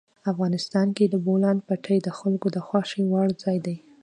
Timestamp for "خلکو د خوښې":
2.19-3.01